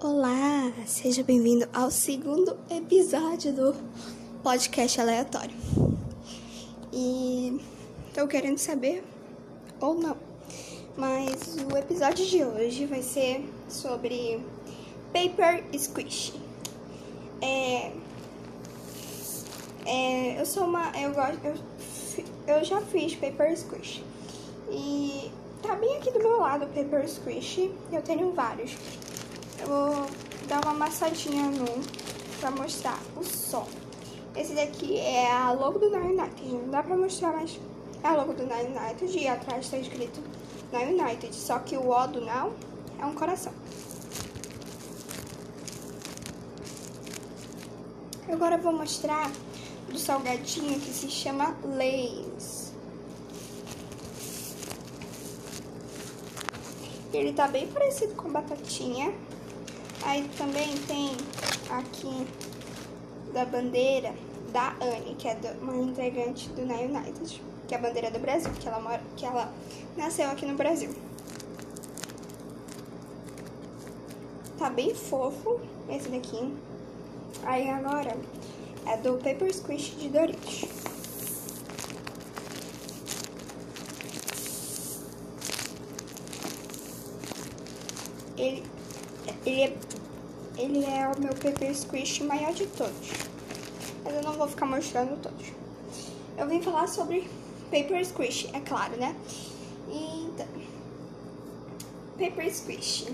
Olá, 0.00 0.72
seja 0.86 1.24
bem-vindo 1.24 1.68
ao 1.72 1.90
segundo 1.90 2.56
episódio 2.70 3.52
do 3.52 3.74
podcast 4.44 5.00
aleatório. 5.00 5.56
E 6.92 7.60
tô 8.14 8.28
querendo 8.28 8.58
saber 8.58 9.02
ou 9.80 9.94
não, 9.94 10.16
mas 10.96 11.56
o 11.68 11.76
episódio 11.76 12.24
de 12.24 12.44
hoje 12.44 12.86
vai 12.86 13.02
ser 13.02 13.44
sobre 13.68 14.40
Paper 15.12 15.64
Squish. 15.76 16.32
É, 17.42 17.90
é, 19.84 20.40
eu 20.40 20.46
sou 20.46 20.62
uma, 20.62 20.92
eu 20.96 21.12
gosto, 21.12 21.40
eu, 21.44 22.56
eu 22.56 22.64
já 22.64 22.80
fiz 22.82 23.16
Paper 23.16 23.58
Squish 23.58 24.04
e 24.70 25.28
tá 25.60 25.74
bem 25.74 25.96
aqui 25.96 26.12
do 26.12 26.20
meu 26.20 26.38
lado 26.38 26.68
Paper 26.68 27.08
Squish. 27.08 27.68
Eu 27.90 28.00
tenho 28.02 28.30
vários. 28.30 28.76
Eu 29.60 29.66
vou 29.66 30.06
dar 30.46 30.60
uma 30.64 30.72
amassadinha 30.72 31.44
no 31.44 31.66
pra 32.40 32.50
mostrar 32.50 32.98
o 33.16 33.24
som. 33.24 33.66
Esse 34.36 34.54
daqui 34.54 34.96
é 34.98 35.30
a 35.30 35.52
logo 35.52 35.78
do 35.78 35.90
Nine 35.90 36.18
United. 36.18 36.48
Não 36.48 36.70
dá 36.70 36.82
pra 36.82 36.96
mostrar, 36.96 37.32
mas 37.32 37.58
é 38.02 38.06
a 38.06 38.14
logo 38.14 38.32
do 38.34 38.44
Nine 38.44 38.76
United 38.76 39.18
e 39.18 39.26
atrás 39.26 39.68
tá 39.68 39.76
escrito 39.78 40.20
Nine 40.72 41.00
United. 41.00 41.34
Só 41.34 41.58
que 41.58 41.76
o 41.76 41.88
O 41.88 42.06
do 42.06 42.20
Now 42.24 42.52
é 42.98 43.04
um 43.04 43.14
coração. 43.14 43.52
Agora 48.30 48.56
eu 48.56 48.62
vou 48.62 48.72
mostrar 48.72 49.30
do 49.90 49.98
salgadinho 49.98 50.78
que 50.78 50.92
se 50.92 51.10
chama 51.10 51.56
Lays. 51.64 52.72
Ele 57.12 57.32
tá 57.32 57.48
bem 57.48 57.66
parecido 57.66 58.14
com 58.14 58.30
batatinha. 58.30 59.14
Aí 60.08 60.26
também 60.38 60.74
tem 60.86 61.10
aqui 61.68 62.26
da 63.34 63.44
bandeira 63.44 64.14
da 64.50 64.70
Anne, 64.80 65.14
que 65.18 65.28
é 65.28 65.36
uma 65.60 65.76
integrante 65.76 66.48
do 66.48 66.64
Na 66.64 66.76
United, 66.76 67.42
que 67.68 67.74
é 67.74 67.76
a 67.76 67.80
bandeira 67.82 68.10
do 68.10 68.18
Brasil, 68.18 68.50
que 68.58 68.66
ela 68.66 68.80
mora, 68.80 69.02
que 69.18 69.26
ela 69.26 69.52
nasceu 69.98 70.30
aqui 70.30 70.46
no 70.46 70.54
Brasil. 70.54 70.94
Tá 74.58 74.70
bem 74.70 74.94
fofo 74.94 75.60
esse 75.90 76.08
daqui. 76.08 76.54
Aí 77.42 77.68
agora 77.68 78.16
é 78.86 78.96
do 78.96 79.18
Paper 79.18 79.54
Squish 79.54 79.94
de 79.98 80.08
Doritos. 80.08 80.64
Ele, 88.38 88.64
ele, 89.44 89.62
é, 89.62 89.97
ele 90.58 90.84
é 90.84 91.08
o 91.08 91.20
meu 91.20 91.32
Paper 91.34 91.74
Squish 91.74 92.20
maior 92.20 92.52
de 92.52 92.66
todos. 92.66 93.10
Mas 94.04 94.14
eu 94.14 94.22
não 94.22 94.32
vou 94.32 94.48
ficar 94.48 94.66
mostrando 94.66 95.20
todos. 95.22 95.46
Eu 96.36 96.48
vim 96.48 96.60
falar 96.60 96.88
sobre 96.88 97.28
Paper 97.70 98.04
Squish, 98.04 98.50
é 98.52 98.60
claro, 98.60 98.96
né? 98.96 99.14
Então, 99.88 100.46
Paper 102.18 102.52
Squish. 102.52 103.06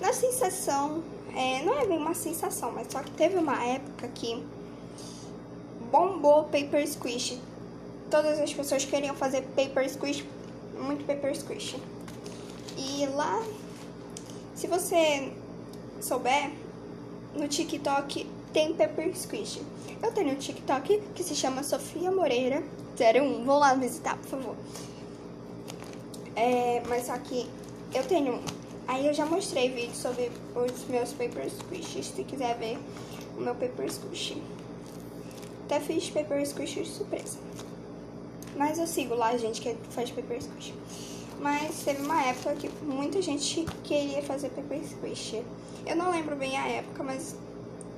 Na 0.00 0.12
sensação, 0.12 1.02
é, 1.34 1.62
não 1.62 1.78
é 1.78 1.86
bem 1.86 1.98
uma 1.98 2.14
sensação, 2.14 2.72
mas 2.72 2.86
só 2.90 3.02
que 3.02 3.10
teve 3.12 3.36
uma 3.36 3.62
época 3.64 4.08
que 4.08 4.44
bombou 5.90 6.44
Paper 6.44 6.86
Squish. 6.86 7.38
Todas 8.10 8.38
as 8.38 8.52
pessoas 8.52 8.84
queriam 8.84 9.14
fazer 9.14 9.42
Paper 9.56 9.88
Squish, 9.90 10.24
muito 10.78 11.04
Paper 11.04 11.34
Squish. 11.34 11.76
E 12.76 13.06
lá 13.06 13.42
se 14.54 14.68
você 14.68 15.32
souber, 16.02 16.50
no 17.34 17.48
TikTok 17.48 18.26
tem 18.52 18.74
Pepper 18.74 19.16
Squish. 19.16 19.60
Eu 20.02 20.12
tenho 20.12 20.32
um 20.32 20.34
TikTok 20.34 21.00
que 21.14 21.22
se 21.22 21.34
chama 21.34 21.62
Sofia 21.62 22.10
Moreira 22.10 22.62
01. 22.98 23.44
Vão 23.44 23.58
lá 23.58 23.74
visitar, 23.74 24.16
por 24.18 24.26
favor. 24.26 24.56
É, 26.34 26.82
mas 26.88 27.06
só 27.06 27.16
que 27.18 27.48
eu 27.94 28.02
tenho. 28.04 28.40
Aí 28.88 29.06
eu 29.06 29.14
já 29.14 29.24
mostrei 29.24 29.70
vídeo 29.70 29.94
sobre 29.94 30.30
os 30.54 30.84
meus 30.88 31.12
Paper 31.12 31.48
Squishes. 31.48 32.06
Se 32.06 32.24
quiser 32.24 32.58
ver 32.58 32.78
o 33.36 33.40
meu 33.40 33.54
Paper 33.54 33.90
Squish. 33.90 34.36
Até 35.64 35.80
fiz 35.80 36.10
Paper 36.10 36.44
Squish 36.46 36.86
surpresa. 36.88 37.38
Mas 38.56 38.78
eu 38.78 38.86
sigo 38.86 39.14
lá, 39.14 39.34
gente, 39.36 39.60
que 39.60 39.74
faz 39.90 40.10
Paper 40.10 40.42
Squish. 40.42 40.74
Mas 41.42 41.82
teve 41.82 42.00
uma 42.02 42.22
época 42.22 42.54
que 42.54 42.68
muita 42.84 43.20
gente 43.20 43.66
queria 43.82 44.22
fazer 44.22 44.48
Paper 44.50 44.80
Squish. 44.86 45.42
Eu 45.84 45.96
não 45.96 46.12
lembro 46.12 46.36
bem 46.36 46.56
a 46.56 46.68
época, 46.68 47.02
mas 47.02 47.36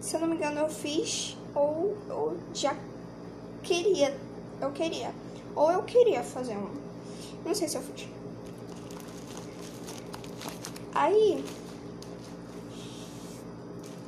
se 0.00 0.16
eu 0.16 0.20
não 0.20 0.28
me 0.28 0.36
engano 0.36 0.60
eu 0.60 0.70
fiz 0.70 1.36
ou, 1.54 1.94
ou 2.08 2.38
já 2.54 2.74
queria. 3.62 4.16
Eu 4.58 4.72
queria. 4.72 5.14
Ou 5.54 5.70
eu 5.70 5.82
queria 5.82 6.22
fazer 6.22 6.56
um. 6.56 6.70
Não 7.44 7.54
sei 7.54 7.68
se 7.68 7.76
eu 7.76 7.82
fiz. 7.82 8.08
Aí. 10.94 11.44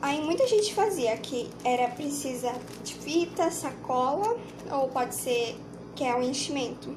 Aí 0.00 0.24
muita 0.24 0.46
gente 0.46 0.72
fazia 0.72 1.14
que 1.18 1.50
era 1.62 1.88
precisa 1.88 2.54
de 2.82 2.94
fita, 2.94 3.50
sacola, 3.50 4.34
ou 4.70 4.88
pode 4.88 5.14
ser 5.14 5.58
que 5.94 6.04
é 6.04 6.16
um 6.16 6.22
enchimento 6.22 6.96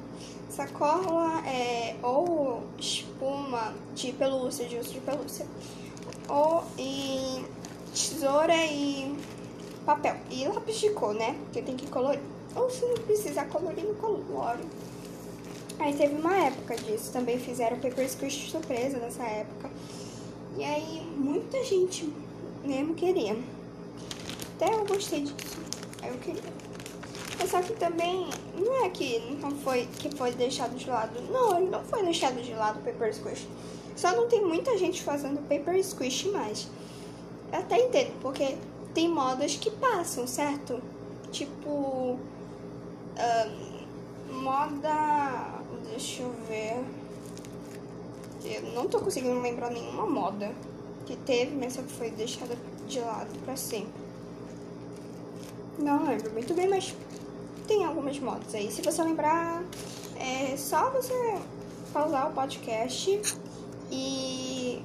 sacola 0.60 1.42
é, 1.46 1.96
ou 2.02 2.62
espuma 2.78 3.72
de 3.94 4.12
pelúcia, 4.12 4.68
de 4.68 4.76
uso 4.76 4.92
de 4.92 5.00
pelúcia, 5.00 5.46
ou 6.28 6.62
e 6.78 7.44
tesoura 7.92 8.54
e 8.66 9.16
papel. 9.86 10.16
E 10.30 10.46
lápis 10.46 10.78
de 10.78 10.90
cor, 10.90 11.14
né? 11.14 11.34
Porque 11.44 11.62
tem 11.62 11.76
que 11.76 11.86
colorir. 11.86 12.20
Ou 12.54 12.68
se 12.68 12.84
não 12.84 12.94
precisar 12.96 13.46
colorir, 13.46 13.84
não 13.84 13.94
colore. 13.94 14.64
Aí 15.78 15.94
teve 15.94 16.14
uma 16.14 16.36
época 16.36 16.76
disso, 16.76 17.10
também 17.10 17.38
fizeram 17.38 17.78
paper 17.78 18.08
squish 18.08 18.50
surpresa 18.50 18.98
nessa 18.98 19.22
época. 19.22 19.70
E 20.58 20.64
aí 20.64 21.06
muita 21.16 21.64
gente 21.64 22.12
mesmo 22.62 22.94
queria. 22.94 23.36
Até 24.56 24.74
eu 24.74 24.84
gostei 24.84 25.22
disso. 25.22 25.58
Aí 26.02 26.10
eu 26.10 26.18
queria. 26.18 26.59
Só 27.48 27.60
que 27.62 27.72
também 27.72 28.28
não 28.54 28.84
é 28.84 28.90
que 28.90 29.18
não 29.40 29.50
foi 29.50 29.86
que 29.98 30.14
foi 30.14 30.32
deixado 30.32 30.76
de 30.76 30.88
lado. 30.88 31.20
Não, 31.30 31.56
ele 31.58 31.70
não 31.70 31.82
foi 31.82 32.02
deixado 32.02 32.40
de 32.42 32.52
lado 32.54 32.78
o 32.78 32.82
Paper 32.82 33.14
Squish. 33.14 33.46
Só 33.96 34.14
não 34.14 34.28
tem 34.28 34.44
muita 34.44 34.76
gente 34.78 35.02
fazendo 35.02 35.40
Paper 35.48 35.82
Squish 35.82 36.24
mais. 36.26 36.68
Eu 37.52 37.58
até 37.58 37.78
entendo, 37.78 38.12
porque 38.20 38.56
tem 38.94 39.08
modas 39.08 39.56
que 39.56 39.70
passam, 39.70 40.26
certo? 40.26 40.80
Tipo. 41.30 42.18
moda. 44.30 45.60
Deixa 45.90 46.22
eu 46.22 46.32
ver. 46.48 46.84
Eu 48.44 48.62
não 48.72 48.88
tô 48.88 49.00
conseguindo 49.00 49.40
lembrar 49.40 49.70
nenhuma 49.70 50.06
moda 50.06 50.52
que 51.04 51.16
teve, 51.16 51.54
mas 51.56 51.74
só 51.74 51.82
que 51.82 51.92
foi 51.92 52.10
deixada 52.10 52.56
de 52.86 53.00
lado 53.00 53.38
pra 53.44 53.56
sempre. 53.56 54.00
Não 55.78 56.04
lembro 56.06 56.30
muito 56.32 56.54
bem, 56.54 56.68
mas 56.68 56.94
tem 57.70 57.84
algumas 57.84 58.18
motos 58.18 58.52
aí. 58.52 58.68
Se 58.68 58.82
você 58.82 59.00
lembrar, 59.00 59.62
é 60.16 60.56
só 60.56 60.90
você 60.90 61.38
pausar 61.92 62.28
o 62.28 62.34
podcast 62.34 63.20
e 63.92 64.82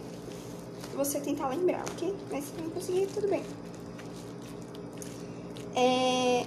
você 0.95 1.19
tentar 1.19 1.47
lembrar, 1.47 1.83
ok? 1.91 2.15
Mas 2.31 2.45
se 2.45 2.61
não 2.61 2.69
conseguir, 2.69 3.07
tudo 3.07 3.27
bem. 3.27 3.41
É... 5.75 6.45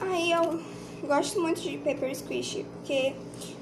Aí 0.00 0.32
eu 0.32 0.60
gosto 1.06 1.40
muito 1.40 1.60
de 1.60 1.78
Paper 1.78 2.12
Squish, 2.12 2.64
porque 2.74 3.14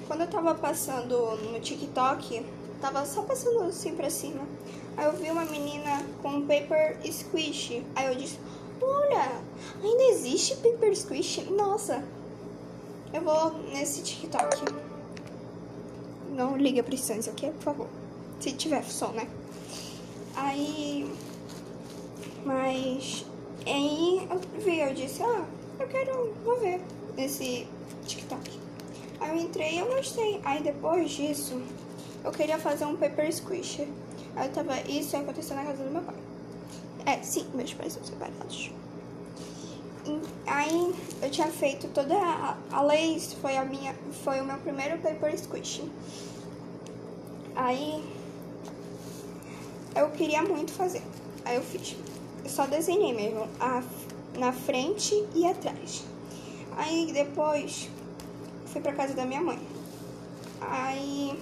quando 0.06 0.22
eu 0.22 0.26
tava 0.26 0.54
passando 0.54 1.36
no 1.52 1.60
TikTok, 1.60 2.46
tava 2.80 3.04
só 3.04 3.20
passando 3.24 3.64
assim 3.64 3.94
pra 3.94 4.08
cima. 4.08 4.40
Aí 4.96 5.04
eu 5.04 5.12
vi 5.12 5.30
uma 5.30 5.44
menina 5.44 6.02
com 6.22 6.40
Paper 6.46 6.96
Squish. 7.04 7.82
Aí 7.94 8.06
eu 8.06 8.14
disse, 8.14 8.38
Olha, 8.90 9.40
ainda 9.82 10.02
existe 10.04 10.56
Paper 10.56 10.96
Squish? 10.96 11.44
Nossa, 11.50 12.02
eu 13.12 13.22
vou 13.22 13.52
nesse 13.72 14.02
TikTok. 14.02 14.64
Não 16.30 16.56
liga 16.56 16.82
pra 16.82 16.94
distância, 16.94 17.32
ok? 17.32 17.50
Por 17.52 17.62
favor. 17.62 17.88
Se 18.40 18.52
tiver 18.52 18.82
som, 18.84 19.08
né? 19.08 19.28
Aí. 20.34 21.12
Mas. 22.44 23.24
Aí 23.66 24.28
eu 24.30 24.60
vi, 24.60 24.80
eu 24.80 24.94
disse, 24.94 25.22
ah, 25.22 25.44
eu 25.78 25.86
quero. 25.86 26.32
Vou 26.44 26.58
ver 26.58 26.80
nesse 27.16 27.66
TikTok. 28.06 28.58
Aí 29.20 29.30
eu 29.30 29.44
entrei 29.44 29.74
e 29.74 29.78
eu 29.78 29.86
gostei. 29.86 30.40
Aí 30.44 30.62
depois 30.62 31.10
disso, 31.10 31.60
eu 32.24 32.32
queria 32.32 32.58
fazer 32.58 32.86
um 32.86 32.96
Paper 32.96 33.32
Squish. 33.32 33.80
Aí 34.36 34.48
eu 34.48 34.52
tava. 34.52 34.80
Isso 34.88 35.16
aconteceu 35.16 35.56
na 35.56 35.64
casa 35.64 35.84
do 35.84 35.90
meu 35.90 36.02
pai. 36.02 36.29
É, 37.10 37.20
sim, 37.24 37.44
meus 37.54 37.74
pais 37.74 37.94
são 37.94 38.04
separados. 38.04 38.70
Aí 40.46 40.94
eu 41.20 41.28
tinha 41.28 41.48
feito 41.48 41.88
toda 41.88 42.14
a, 42.16 42.56
a 42.70 42.82
lace, 42.82 43.34
foi 43.34 43.56
a 43.56 43.64
minha, 43.64 43.92
foi 44.22 44.40
o 44.40 44.44
meu 44.44 44.56
primeiro 44.58 44.96
paper 44.98 45.36
squish. 45.36 45.82
Aí 47.56 48.04
eu 49.96 50.08
queria 50.10 50.42
muito 50.42 50.70
fazer. 50.70 51.02
Aí 51.44 51.56
eu 51.56 51.62
fiz. 51.62 51.96
Eu 52.44 52.48
só 52.48 52.64
desenhei 52.66 53.12
mesmo 53.12 53.48
a, 53.58 53.82
na 54.38 54.52
frente 54.52 55.12
e 55.34 55.44
atrás. 55.46 56.04
Aí 56.76 57.10
depois 57.12 57.88
fui 58.66 58.80
pra 58.80 58.92
casa 58.92 59.14
da 59.14 59.24
minha 59.24 59.42
mãe. 59.42 59.58
Aí 60.60 61.36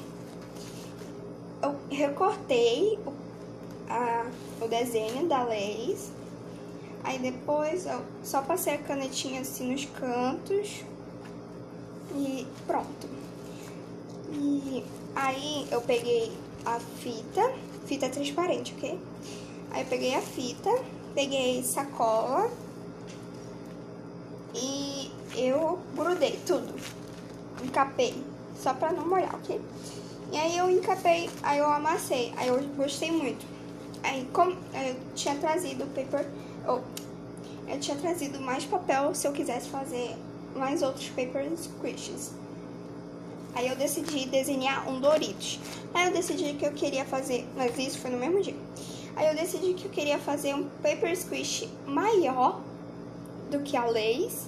eu 1.63 1.77
recortei 1.91 2.99
o, 3.05 3.28
a, 3.89 4.27
o 4.65 4.69
desenho 4.69 5.27
da 5.27 5.43
Leis. 5.45 6.11
Aí 7.05 7.19
depois 7.19 7.87
eu 7.87 8.03
só 8.23 8.43
passei 8.43 8.75
a 8.75 8.79
canetinha 8.79 9.41
assim 9.41 9.73
nos 9.73 9.85
cantos. 9.85 10.85
E 12.15 12.47
pronto. 12.67 13.09
E 14.33 14.85
aí 15.15 15.67
eu 15.71 15.81
peguei 15.81 16.33
a 16.65 16.79
fita, 16.79 17.53
fita 17.87 18.09
transparente, 18.09 18.75
ok? 18.77 18.99
Aí 19.71 19.83
eu 19.83 19.87
peguei 19.87 20.15
a 20.15 20.21
fita, 20.21 20.71
peguei 21.15 21.63
sacola 21.63 22.51
e 24.55 25.11
eu 25.37 25.79
grudei 25.95 26.39
tudo. 26.47 26.75
Encapei, 27.63 28.15
só 28.61 28.75
pra 28.75 28.93
não 28.93 29.07
molhar, 29.07 29.35
ok? 29.35 29.61
E 30.31 30.37
aí 30.37 30.59
eu 30.59 30.71
encapei, 30.71 31.31
aí 31.43 31.59
eu 31.59 31.71
amassei, 31.71 32.33
aí 32.37 32.49
eu 32.49 32.63
gostei 32.77 33.11
muito. 33.11 33.58
Aí 34.09 34.27
como 34.33 34.53
eu 34.53 34.97
tinha 35.15 35.35
trazido 35.35 35.85
paper, 35.89 36.27
oh, 36.67 36.81
eu 37.71 37.79
tinha 37.79 37.95
trazido 37.95 38.41
mais 38.41 38.65
papel 38.65 39.15
se 39.15 39.29
eu 39.29 39.33
quisesse 39.33 39.69
fazer 39.69 40.17
mais 40.57 40.81
outros 40.81 41.11
paper 41.11 41.47
squishes. 41.55 42.33
Aí 43.55 43.69
eu 43.69 43.77
decidi 43.77 44.25
desenhar 44.25 44.89
um 44.89 44.99
Doritos. 44.99 45.61
Aí 45.93 46.07
eu 46.07 46.13
decidi 46.15 46.55
que 46.55 46.65
eu 46.65 46.73
queria 46.73 47.05
fazer, 47.05 47.47
mas 47.55 47.77
isso 47.79 47.99
foi 47.99 48.11
no 48.11 48.17
mesmo 48.17 48.41
dia. 48.41 48.57
Aí 49.15 49.29
eu 49.29 49.35
decidi 49.35 49.75
que 49.75 49.85
eu 49.85 49.91
queria 49.91 50.19
fazer 50.19 50.55
um 50.55 50.67
paper 50.83 51.15
squish 51.15 51.69
maior 51.87 52.63
do 53.51 53.61
que 53.61 53.77
a 53.77 53.85
Lays 53.85 54.47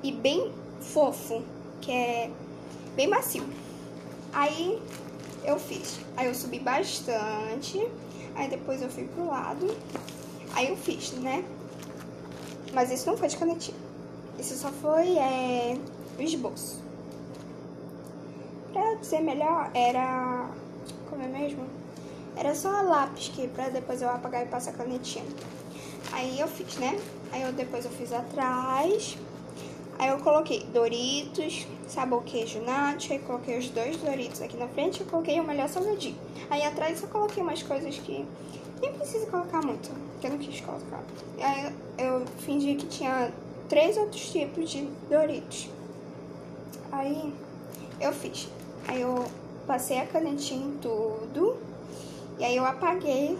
e 0.00 0.12
bem 0.12 0.52
fofo, 0.80 1.42
que 1.80 1.90
é 1.90 2.30
bem 2.94 3.08
macio. 3.08 3.42
Aí 4.32 4.80
eu 5.44 5.58
fiz. 5.58 5.98
Aí 6.16 6.28
eu 6.28 6.34
subi 6.36 6.60
bastante, 6.60 7.84
aí 8.34 8.48
depois 8.48 8.82
eu 8.82 8.88
fui 8.88 9.04
pro 9.04 9.26
lado, 9.26 9.76
aí 10.54 10.68
eu 10.68 10.76
fiz, 10.76 11.12
né? 11.12 11.44
Mas 12.72 12.90
isso 12.90 13.08
não 13.08 13.16
foi 13.16 13.28
de 13.28 13.36
canetinha. 13.36 13.76
Isso 14.38 14.56
só 14.56 14.70
foi 14.70 15.18
é, 15.18 15.78
o 16.18 16.22
esboço. 16.22 16.80
Pra 18.72 19.02
ser 19.02 19.20
melhor, 19.20 19.70
era... 19.74 20.48
Como 21.08 21.22
é 21.22 21.28
mesmo? 21.28 21.66
Era 22.34 22.54
só 22.54 22.70
lápis 22.82 23.28
que 23.28 23.46
pra 23.48 23.68
depois 23.68 24.00
eu 24.00 24.08
apagar 24.08 24.42
e 24.42 24.46
passar 24.46 24.72
canetinha. 24.72 25.24
Aí 26.12 26.40
eu 26.40 26.48
fiz, 26.48 26.76
né? 26.76 26.98
Aí 27.30 27.42
eu, 27.42 27.52
depois 27.52 27.84
eu 27.84 27.90
fiz 27.90 28.12
atrás. 28.12 29.18
Aí 29.98 30.08
eu 30.08 30.18
coloquei 30.18 30.64
Doritos, 30.72 31.66
sabor 31.86 32.22
queijo 32.24 32.60
nacho. 32.62 33.12
Aí 33.12 33.18
coloquei 33.20 33.58
os 33.58 33.68
dois 33.68 33.96
Doritos 33.96 34.42
aqui 34.42 34.56
na 34.56 34.68
frente. 34.68 35.02
e 35.02 35.06
coloquei 35.06 35.38
o 35.40 35.44
melhor 35.44 35.68
salgadinho. 35.68 36.16
Aí 36.50 36.62
atrás 36.62 37.02
eu 37.02 37.08
coloquei 37.08 37.42
umas 37.42 37.62
coisas 37.62 37.98
que 37.98 38.26
nem 38.80 38.92
precisa 38.92 39.26
colocar 39.26 39.64
muito. 39.64 39.90
Que 40.20 40.26
eu 40.26 40.32
não 40.32 40.38
quis 40.38 40.60
colocar. 40.60 41.02
Aí 41.40 41.72
eu 41.98 42.24
fingi 42.38 42.74
que 42.74 42.86
tinha 42.86 43.32
três 43.68 43.96
outros 43.96 44.30
tipos 44.30 44.70
de 44.70 44.88
Doritos. 45.08 45.68
Aí 46.90 47.32
eu 48.00 48.12
fiz. 48.12 48.48
Aí 48.88 49.00
eu 49.00 49.24
passei 49.66 49.98
a 49.98 50.06
canetinha 50.06 50.66
em 50.66 50.78
tudo. 50.78 51.56
E 52.38 52.44
aí 52.44 52.56
eu 52.56 52.64
apaguei 52.64 53.38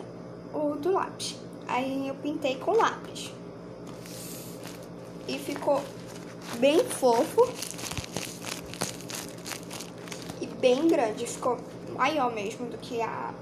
o 0.55 0.77
do 0.77 0.93
lápis. 0.93 1.37
Aí 1.67 2.07
eu 2.09 2.15
pintei 2.17 2.57
com 2.57 2.73
lápis. 2.73 3.33
E 5.27 5.39
ficou 5.39 5.81
bem 6.59 6.85
fofo. 6.85 7.49
E 10.41 10.47
bem 10.47 10.89
grande. 10.89 11.27
Ficou 11.27 11.59
maior 11.97 12.33
mesmo 12.33 12.67
do 12.67 12.79
que 12.79 13.01
a 13.01 13.33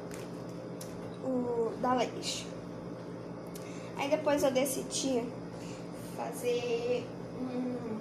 o 1.25 1.73
da 1.81 1.95
Leis. 1.95 2.47
Aí 3.97 4.09
depois 4.09 4.43
eu 4.43 4.51
decidi 4.51 5.23
fazer 6.17 7.07
um 7.41 7.99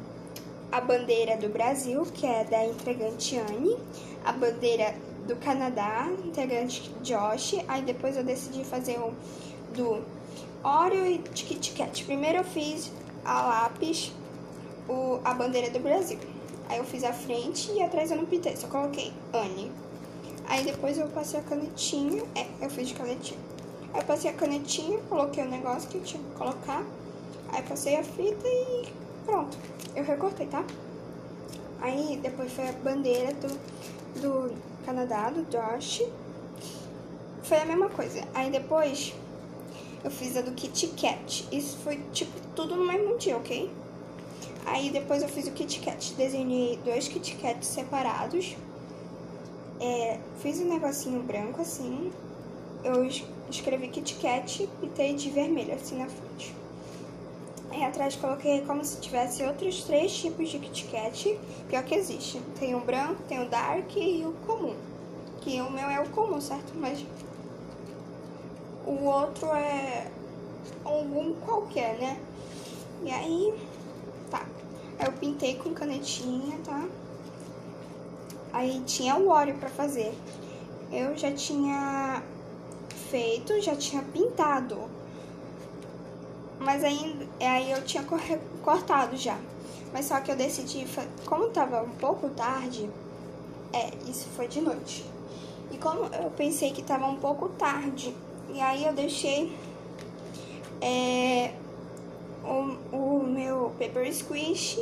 a 0.71 0.79
bandeira 0.79 1.35
do 1.35 1.49
Brasil, 1.49 2.05
que 2.13 2.25
é 2.25 2.43
da 2.43 2.63
entregante 2.63 3.37
Anne, 3.37 3.75
a 4.23 4.31
bandeira 4.31 4.95
do 5.27 5.35
Canadá, 5.35 6.07
integrante 6.23 6.91
Josh, 7.01 7.55
aí 7.67 7.81
depois 7.81 8.15
eu 8.15 8.23
decidi 8.23 8.63
fazer 8.63 8.99
o 8.99 9.13
do 9.73 10.03
Oreo 10.63 11.05
e 11.05 11.17
Kit 11.19 11.71
Kat. 11.71 12.03
Primeiro 12.05 12.39
eu 12.39 12.43
fiz 12.43 12.91
a 13.25 13.41
lápis, 13.41 14.11
o, 14.89 15.19
a 15.23 15.33
bandeira 15.33 15.69
do 15.69 15.79
Brasil. 15.79 16.19
Aí 16.67 16.77
eu 16.77 16.83
fiz 16.83 17.03
a 17.03 17.13
frente 17.13 17.71
e 17.71 17.81
atrás 17.81 18.11
eu 18.11 18.17
não 18.17 18.25
pintei, 18.25 18.55
só 18.55 18.67
coloquei 18.67 19.13
Anne. 19.33 19.71
Aí 20.47 20.63
depois 20.63 20.97
eu 20.97 21.07
passei 21.07 21.39
a 21.39 21.43
canetinha, 21.43 22.23
é, 22.35 22.45
eu 22.61 22.69
fiz 22.69 22.87
de 22.87 22.95
canetinha. 22.95 23.39
Aí 23.93 24.01
eu 24.01 24.05
passei 24.05 24.29
a 24.29 24.33
canetinha, 24.33 24.99
coloquei 25.09 25.43
o 25.43 25.49
negócio 25.49 25.89
que 25.89 25.97
eu 25.97 26.03
tinha 26.03 26.21
que 26.21 26.31
colocar. 26.31 26.83
Aí 27.51 27.63
passei 27.63 27.95
a 27.95 28.03
fita 28.03 28.47
e 28.47 28.87
pronto 29.25 29.57
eu 29.95 30.03
recortei, 30.03 30.47
tá? 30.47 30.63
Aí 31.81 32.19
depois 32.21 32.51
foi 32.51 32.67
a 32.67 32.71
bandeira 32.71 33.33
do, 33.33 33.47
do 34.21 34.55
Canadá, 34.85 35.29
do 35.29 35.43
Josh. 35.49 36.03
Foi 37.43 37.57
a 37.57 37.65
mesma 37.65 37.89
coisa. 37.89 38.23
Aí 38.33 38.51
depois 38.51 39.13
eu 40.03 40.11
fiz 40.11 40.35
a 40.37 40.41
do 40.41 40.51
Kit 40.51 40.87
Kat. 40.99 41.47
Isso 41.51 41.77
foi 41.77 41.97
tipo 42.11 42.31
tudo 42.55 42.75
no 42.75 42.85
mesmo 42.85 43.17
dia, 43.17 43.37
ok? 43.37 43.71
Aí 44.71 44.91
depois 44.91 45.23
eu 45.23 45.27
fiz 45.27 45.47
o 45.47 45.51
Kit 45.51 45.79
Kat. 45.79 46.13
Desenhei 46.13 46.79
dois 46.85 47.07
Kit 47.07 47.35
Kats 47.37 47.67
separados. 47.67 48.55
É, 49.81 50.19
fiz 50.41 50.59
um 50.59 50.69
negocinho 50.69 51.23
branco 51.23 51.61
assim. 51.61 52.11
Eu 52.83 53.03
escrevi 53.49 53.87
Kit 53.87 54.15
Kat 54.15 54.63
e 54.63 54.67
pintei 54.79 55.15
de 55.15 55.31
vermelho 55.31 55.73
assim 55.73 55.97
na 55.97 56.07
frente. 56.07 56.55
Aí 57.71 57.83
atrás 57.83 58.15
coloquei 58.15 58.61
como 58.61 58.85
se 58.85 58.99
tivesse 58.99 59.43
outros 59.43 59.83
três 59.83 60.15
tipos 60.15 60.49
de 60.49 60.59
Kit 60.59 60.85
Kat, 60.85 61.39
pior 61.67 61.83
que 61.83 61.95
existe. 61.95 62.39
Tem 62.59 62.75
o 62.75 62.79
branco, 62.79 63.23
tem 63.27 63.41
o 63.41 63.49
dark 63.49 63.95
e 63.95 64.23
o 64.23 64.33
comum. 64.45 64.75
Que 65.41 65.59
o 65.61 65.71
meu 65.71 65.89
é 65.89 65.99
o 65.99 66.09
comum, 66.09 66.39
certo? 66.39 66.73
Mas 66.75 67.03
o 68.85 69.03
outro 69.03 69.47
é 69.47 70.11
algum 70.85 71.33
qualquer, 71.33 71.97
né? 71.97 72.19
E 73.03 73.09
aí, 73.09 73.53
tá. 74.29 74.45
Aí 74.99 75.05
eu 75.07 75.13
pintei 75.13 75.55
com 75.55 75.73
canetinha, 75.73 76.59
tá? 76.63 76.87
Aí 78.53 78.81
tinha 78.85 79.15
o 79.15 79.29
óleo 79.29 79.55
pra 79.55 79.69
fazer. 79.69 80.13
Eu 80.91 81.17
já 81.17 81.31
tinha 81.31 82.21
feito, 83.09 83.59
já 83.61 83.75
tinha 83.75 84.03
pintado 84.03 84.99
mas 86.59 86.83
ainda, 86.83 87.25
aí 87.39 87.71
eu 87.71 87.83
tinha 87.83 88.03
cortado 88.61 89.15
já. 89.15 89.37
Mas 89.93 90.05
só 90.05 90.19
que 90.19 90.29
eu 90.29 90.35
decidi, 90.35 90.85
como 91.25 91.49
tava 91.49 91.81
um 91.81 91.89
pouco 91.89 92.29
tarde, 92.29 92.89
é, 93.73 93.91
isso 94.07 94.27
foi 94.35 94.47
de 94.47 94.61
noite. 94.61 95.05
E 95.71 95.77
como 95.77 96.05
eu 96.13 96.29
pensei 96.31 96.71
que 96.71 96.83
tava 96.83 97.07
um 97.07 97.15
pouco 97.15 97.49
tarde, 97.49 98.13
e 98.53 98.59
aí 98.59 98.85
eu 98.85 98.93
deixei 98.93 99.57
é, 100.81 101.53
o, 102.49 102.95
o 102.95 103.23
meu 103.23 103.71
paper 103.79 104.13
squish 104.13 104.79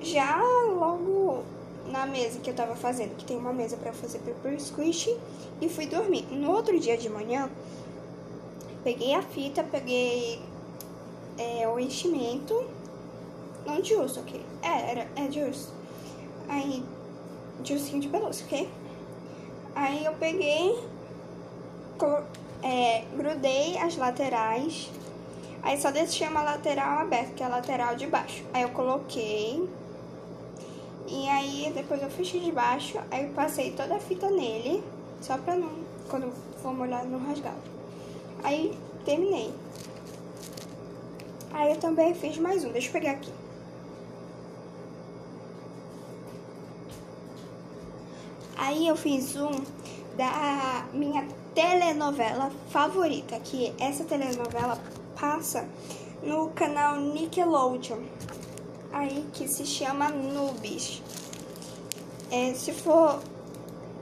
já 0.00 0.40
logo 0.74 1.42
na 1.86 2.06
mesa 2.06 2.40
que 2.40 2.50
eu 2.50 2.54
tava 2.54 2.74
fazendo, 2.74 3.16
que 3.16 3.24
tem 3.24 3.36
uma 3.36 3.52
mesa 3.52 3.76
para 3.76 3.92
fazer 3.92 4.18
paper 4.20 4.60
squish, 4.60 5.14
e 5.60 5.68
fui 5.68 5.86
dormir. 5.86 6.24
No 6.30 6.50
outro 6.52 6.78
dia 6.78 6.96
de 6.96 7.08
manhã, 7.08 7.50
peguei 8.82 9.14
a 9.14 9.22
fita, 9.22 9.62
peguei 9.62 10.40
é, 11.38 11.68
o 11.68 11.78
enchimento. 11.78 12.64
Não 13.66 13.80
de 13.80 13.94
urso, 13.94 14.20
ok? 14.20 14.44
É, 14.62 14.90
era, 14.90 15.08
é 15.16 15.28
de 15.28 15.40
urso. 15.40 15.72
Aí, 16.48 16.82
de 17.60 17.74
ursinho 17.74 18.00
de 18.00 18.08
pelúcia, 18.08 18.44
ok? 18.46 18.68
Aí 19.74 20.04
eu 20.04 20.12
peguei, 20.14 20.78
é, 22.62 23.04
grudei 23.16 23.78
as 23.78 23.96
laterais. 23.96 24.90
Aí 25.62 25.80
só 25.80 25.90
deixei 25.90 26.26
uma 26.26 26.42
lateral 26.42 26.98
aberta, 26.98 27.32
que 27.34 27.42
é 27.42 27.46
a 27.46 27.48
lateral 27.48 27.94
de 27.94 28.06
baixo. 28.06 28.44
Aí 28.52 28.62
eu 28.62 28.70
coloquei. 28.70 29.68
E 31.06 31.28
aí 31.28 31.72
depois 31.74 32.02
eu 32.02 32.10
fechei 32.10 32.40
de 32.40 32.50
baixo. 32.50 32.98
Aí 33.10 33.24
eu 33.24 33.30
passei 33.30 33.70
toda 33.70 33.94
a 33.94 34.00
fita 34.00 34.28
nele. 34.28 34.82
Só 35.20 35.38
pra 35.38 35.54
não, 35.54 35.70
quando 36.08 36.32
for 36.60 36.74
molhar, 36.74 37.04
não 37.04 37.18
rasgar. 37.20 37.54
Aí 38.42 38.76
terminei. 39.04 39.52
Aí 41.52 41.72
eu 41.72 41.76
também 41.78 42.12
fiz 42.14 42.38
mais 42.38 42.64
um, 42.64 42.72
deixa 42.72 42.88
eu 42.88 42.92
pegar 42.92 43.12
aqui. 43.12 43.32
Aí 48.56 48.88
eu 48.88 48.96
fiz 48.96 49.36
um 49.36 49.50
da 50.16 50.86
minha 50.92 51.26
telenovela 51.54 52.50
favorita, 52.70 53.38
que 53.40 53.72
essa 53.78 54.04
telenovela 54.04 54.78
passa 55.22 55.68
no 56.20 56.48
canal 56.48 56.96
Nickelodeon, 56.96 58.00
aí 58.92 59.24
que 59.32 59.46
se 59.46 59.64
chama 59.64 60.08
Nubes. 60.08 61.00
É, 62.28 62.52
se 62.54 62.72
for, 62.72 63.20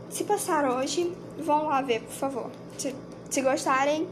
se 0.08 0.24
passar 0.24 0.64
hoje, 0.64 1.14
vão 1.38 1.66
lá 1.66 1.82
ver, 1.82 2.00
por 2.04 2.14
favor. 2.14 2.50
Se, 2.78 2.94
se 3.28 3.42
gostarem, 3.42 4.08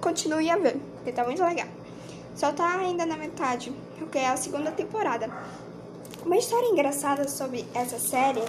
continue 0.00 0.50
a 0.50 0.56
ver, 0.56 0.80
porque 0.96 1.12
tá 1.12 1.22
muito 1.22 1.44
legal. 1.44 1.68
Só 2.34 2.50
tá 2.50 2.76
ainda 2.76 3.06
na 3.06 3.16
metade, 3.16 3.72
porque 3.96 4.18
é 4.18 4.26
a 4.26 4.36
segunda 4.36 4.72
temporada. 4.72 5.30
Uma 6.24 6.36
história 6.36 6.66
engraçada 6.66 7.28
sobre 7.28 7.64
essa 7.72 8.00
série 8.00 8.42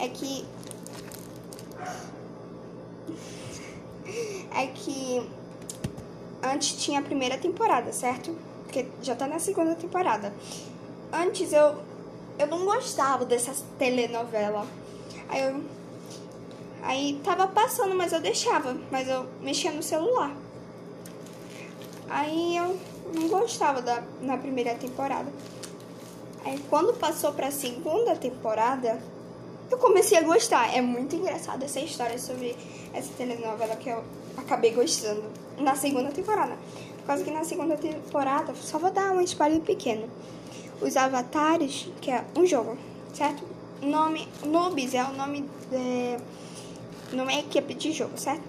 é 0.00 0.08
que 0.08 0.46
é 4.56 4.66
que 4.68 5.41
antes 6.42 6.72
tinha 6.82 6.98
a 6.98 7.02
primeira 7.02 7.38
temporada, 7.38 7.92
certo? 7.92 8.36
Porque 8.64 8.86
já 9.00 9.14
tá 9.14 9.26
na 9.26 9.38
segunda 9.38 9.74
temporada. 9.74 10.34
Antes 11.12 11.52
eu 11.52 11.76
eu 12.38 12.46
não 12.46 12.64
gostava 12.64 13.24
dessa 13.24 13.52
telenovela. 13.78 14.66
Aí 15.28 15.42
eu 15.42 15.62
aí 16.82 17.20
tava 17.22 17.46
passando, 17.46 17.94
mas 17.94 18.12
eu 18.12 18.20
deixava, 18.20 18.76
mas 18.90 19.08
eu 19.08 19.26
mexia 19.40 19.70
no 19.70 19.82
celular. 19.82 20.34
Aí 22.08 22.56
eu 22.56 22.78
não 23.14 23.28
gostava 23.28 23.80
da 23.80 24.02
na 24.20 24.36
primeira 24.36 24.74
temporada. 24.74 25.30
Aí 26.44 26.58
quando 26.68 26.98
passou 26.98 27.32
para 27.32 27.48
a 27.48 27.52
segunda 27.52 28.16
temporada, 28.16 29.00
eu 29.70 29.78
comecei 29.78 30.18
a 30.18 30.22
gostar. 30.22 30.74
É 30.74 30.80
muito 30.80 31.14
engraçada 31.14 31.64
essa 31.64 31.80
história 31.80 32.18
sobre 32.18 32.56
essa 32.92 33.12
telenovela 33.12 33.76
que 33.76 33.90
eu 33.90 34.02
acabei 34.36 34.72
gostando 34.72 35.22
na 35.58 35.74
segunda 35.74 36.10
temporada. 36.10 36.56
Por 36.98 37.06
causa 37.06 37.24
que 37.24 37.30
na 37.30 37.44
segunda 37.44 37.76
temporada, 37.76 38.54
só 38.54 38.78
vou 38.78 38.90
dar 38.90 39.10
um 39.12 39.20
spoiler 39.20 39.60
pequeno. 39.60 40.08
Os 40.80 40.96
avatares, 40.96 41.88
que 42.00 42.10
é 42.10 42.24
um 42.36 42.46
jogo, 42.46 42.76
certo? 43.12 43.42
Nome 43.80 44.28
Nubes 44.44 44.94
é 44.94 45.02
o 45.02 45.12
nome 45.12 45.44
de 45.70 46.16
numa 47.16 47.32
equipe 47.34 47.74
de 47.74 47.92
jogo, 47.92 48.16
certo? 48.16 48.42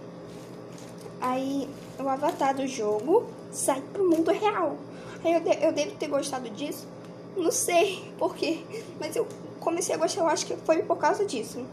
Aí 1.19 1.67
o 1.99 2.07
avatar 2.07 2.55
do 2.55 2.67
jogo 2.67 3.25
sai 3.51 3.81
pro 3.93 4.09
mundo 4.09 4.31
real. 4.31 4.77
Aí 5.23 5.33
eu, 5.33 5.39
de, 5.39 5.65
eu 5.65 5.71
devo 5.71 5.95
ter 5.95 6.07
gostado 6.07 6.49
disso. 6.49 6.87
Não 7.35 7.51
sei 7.51 8.11
porquê, 8.19 8.63
mas 8.99 9.15
eu 9.15 9.27
comecei 9.59 9.95
a 9.95 9.97
gostar, 9.97 10.21
eu 10.21 10.27
acho 10.27 10.45
que 10.45 10.55
foi 10.57 10.83
por 10.83 10.97
causa 10.97 11.25
disso. 11.25 11.65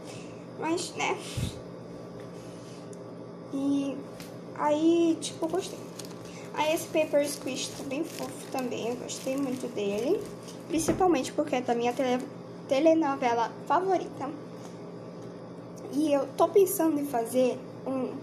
Mas, 0.59 0.93
né? 0.95 1.17
E 3.53 3.95
aí, 4.61 5.17
tipo, 5.19 5.47
gostei. 5.47 5.79
Aí 6.53 6.73
esse 6.73 6.87
Paper 6.87 7.27
Squish 7.27 7.69
tá 7.69 7.83
bem 7.83 8.03
fofo 8.03 8.51
também, 8.51 8.89
eu 8.89 8.95
gostei 8.95 9.35
muito 9.35 9.67
dele. 9.73 10.21
Principalmente 10.67 11.31
porque 11.33 11.55
é 11.55 11.61
da 11.61 11.73
minha 11.73 11.91
tele, 11.91 12.23
telenovela 12.67 13.51
favorita. 13.65 14.29
E 15.93 16.13
eu 16.13 16.27
tô 16.37 16.47
pensando 16.47 16.99
em 16.99 17.05
fazer 17.05 17.57
um 17.85 18.13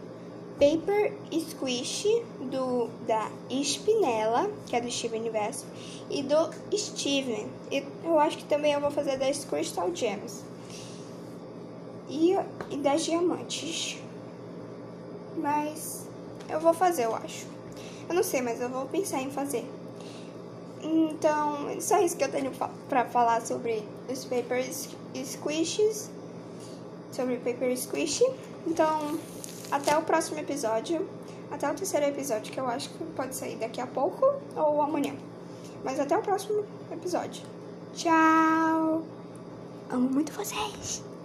Paper 0.58 1.12
Squish 1.32 2.06
do, 2.40 2.88
da 3.06 3.30
Spinella, 3.50 4.50
que 4.66 4.76
é 4.76 4.80
do 4.80 4.90
Steven 4.90 5.20
Universo, 5.20 5.66
e 6.08 6.22
do 6.22 6.50
Steven. 6.74 7.48
E 7.70 7.84
eu 8.04 8.18
acho 8.18 8.38
que 8.38 8.44
também 8.44 8.72
eu 8.72 8.80
vou 8.80 8.90
fazer 8.90 9.18
das 9.18 9.44
Crystal 9.44 9.94
Gems. 9.94 10.42
E, 12.08 12.34
e 12.70 12.76
das 12.78 13.04
Diamantes. 13.04 13.98
Mas 15.36 16.07
eu 16.48 16.60
vou 16.60 16.72
fazer, 16.72 17.04
eu 17.04 17.14
acho. 17.14 17.46
Eu 18.08 18.14
não 18.14 18.22
sei, 18.22 18.40
mas 18.40 18.60
eu 18.60 18.68
vou 18.68 18.86
pensar 18.86 19.20
em 19.20 19.30
fazer. 19.30 19.68
Então, 20.82 21.80
só 21.80 22.00
isso 22.00 22.16
que 22.16 22.24
eu 22.24 22.30
tenho 22.30 22.50
pra 22.88 23.04
falar 23.04 23.40
sobre 23.42 23.84
os 24.08 24.24
Paper 24.24 24.64
Squishes. 25.14 26.10
Sobre 27.12 27.36
Paper 27.36 27.76
Squish. 27.76 28.22
Então, 28.66 29.18
até 29.70 29.96
o 29.96 30.02
próximo 30.02 30.38
episódio. 30.38 31.06
Até 31.50 31.70
o 31.70 31.74
terceiro 31.74 32.06
episódio, 32.06 32.52
que 32.52 32.60
eu 32.60 32.66
acho 32.66 32.90
que 32.90 33.04
pode 33.16 33.34
sair 33.34 33.56
daqui 33.56 33.80
a 33.80 33.86
pouco 33.86 34.34
ou 34.54 34.82
amanhã. 34.82 35.14
Mas 35.82 35.98
até 35.98 36.16
o 36.16 36.20
próximo 36.20 36.64
episódio. 36.92 37.42
Tchau! 37.94 39.02
Amo 39.90 40.10
muito 40.10 40.30
vocês! 40.32 41.07